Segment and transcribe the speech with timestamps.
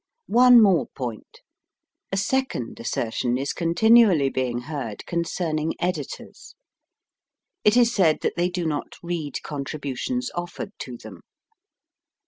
[0.33, 1.41] One more point.
[2.11, 6.55] A second assertion is continually being heard concerning editors.
[7.63, 11.21] It is said that they do not read contributions offered to them.